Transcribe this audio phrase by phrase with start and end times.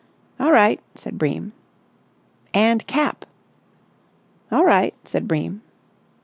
[0.39, 1.53] "All right," said Bream.
[2.55, 3.23] "And cap."
[4.51, 5.61] "All right," said Bream.